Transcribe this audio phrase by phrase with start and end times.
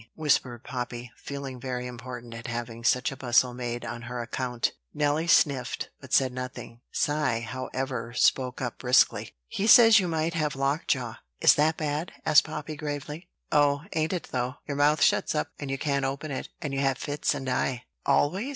[0.15, 4.71] whispered Poppy, feeling very important at having such a bustle made on her account.
[4.95, 10.55] Nelly sniffed, but said nothing; Cy, however, spoke up briskly: "He says you might have
[10.55, 13.29] lockjaw." "Is that bad?" asked Poppy gravely.
[13.51, 14.55] "Oh, ain't it, though!
[14.67, 17.83] Your mouth shuts up, and you can't open it; and you have fits and die."
[18.03, 18.49] "Always?"